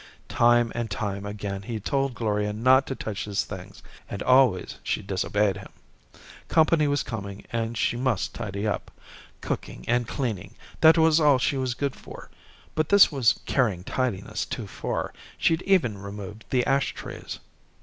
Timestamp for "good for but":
11.75-12.89